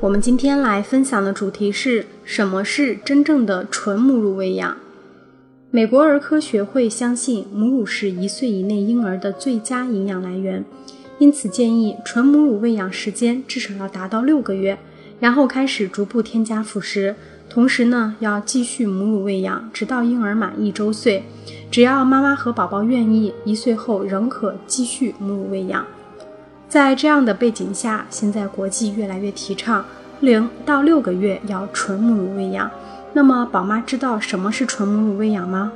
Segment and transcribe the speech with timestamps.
[0.00, 4.76] 我们今天来分享的主题是什么是真正的纯母乳喂养？
[5.72, 10.64] 美国儿科学会相信母乳是一岁以内婴儿的最佳营养来源，
[11.18, 14.78] 因此建议纯母乳喂养时间至少要达到六个月，
[15.18, 17.16] 然后开始逐步添加辅食。
[17.50, 21.24] 同时呢，要继续母乳喂养，直到婴儿满一周岁。
[21.72, 25.84] 只要妈妈和宝宝愿意，一岁后仍可继续母乳喂养。
[26.68, 29.82] 在这样的背景下，现在国际越来越提倡
[30.20, 32.70] 零到六个月要纯母乳喂养。
[33.14, 35.72] 那么，宝妈知道什么是纯母乳喂养吗？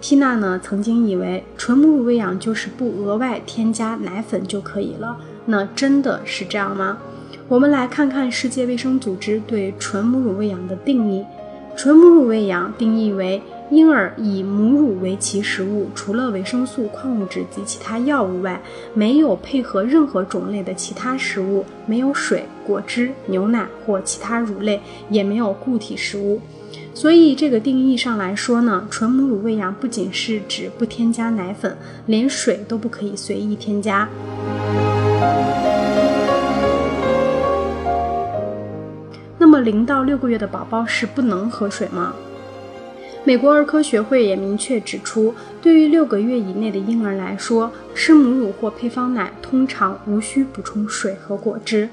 [0.00, 5.18] 缇娜呢曾经以为纯母乳喂养就是不额外添加奶粉就可以了。
[5.44, 6.96] 那真的是这样吗？
[7.46, 11.22] 我们来看看世界卫生组织对纯母乳喂养的定义。
[11.76, 13.42] 纯母乳喂养定义为。
[13.70, 18.60] 婴儿以母乳为其食物，除了维生素、矿物质及其他药物外，
[18.94, 26.40] 没有配合任何种类的其他食物，没有水、果汁、牛奶或其他乳类，也没有固体食物。
[26.92, 34.08] 所以，这个定义上来说呢，纯母乳喂养不仅是指不添加奶粉，连水都不可以随意添加。
[39.70, 42.12] 零到六个月的宝宝是不能喝水吗？
[43.22, 51.88] 美国儿科学会也明确指出，对于六个月以内的婴儿来说，吃母乳或配方奶通常无需补充水和果汁。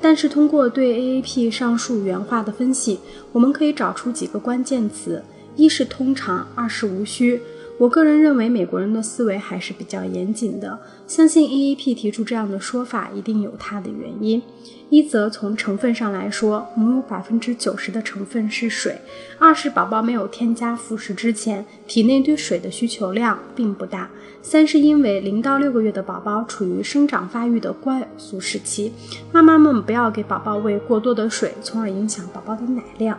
[0.00, 3.00] 但是，通过对 AAP 上述原话的分析，
[3.32, 5.24] 我们可以找出几个关键词：
[5.56, 7.42] 一是通常，二是无需。
[7.78, 14.42] 我个人认为，美国人的思维还是比较严谨的，相信 AAP 提出这样的说法一定有它的原因。
[14.90, 18.94] 一则从成分上来说，母乳百分之九十的成分是水；
[19.38, 24.08] 二是宝宝没有添加辅食之前，体内对水的需求量并不大；
[24.42, 28.92] 三是因为零到六个月的宝宝处于生长发育的高氧素时期，
[29.30, 33.16] 妈妈们不要给宝宝喂过多的水，从而影响宝宝的奶量，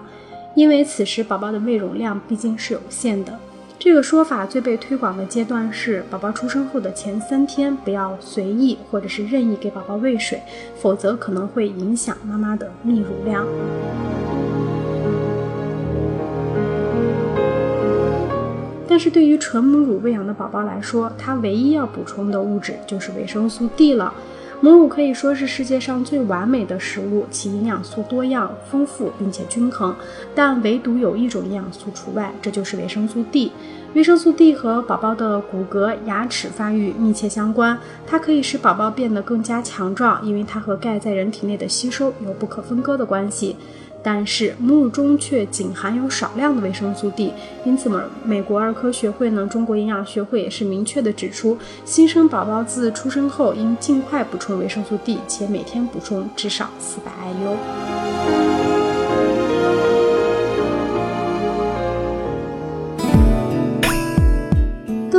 [0.53, 3.40] 因为此时宝宝的胃容量毕竟是有限的。
[3.79, 10.41] 这个说法最被推广的阶段是宝宝出生后的前三天，不要随意或者是任意给宝宝喂水，
[10.75, 13.47] 否则可能会影响妈妈的泌乳量。
[18.85, 24.13] 但是对于纯母乳喂养的宝宝来说，它唯一要补充的物质就是维生素 D 了。
[24.62, 29.96] 母乳可以说是世界上最完美的食物，其营养素多样、丰富并且均衡，
[30.36, 33.53] 但唯独有一种营养素除外，这就是维生素 D。
[33.94, 43.56] 维生素 D 和宝宝的骨骼、牙齿发育密切相关，它可以使宝宝变得更加强壮，因为它和钙在人体内的吸收有不可分割的关系。
[44.01, 47.33] 但是母乳中却仅含有少量的维生素 D，
[47.65, 58.69] 因此美美国儿科学会呢，中国营养学会也是明确的指出，新生宝宝自出生后应尽快补充维生素 D，且每天补充至少四百 IU。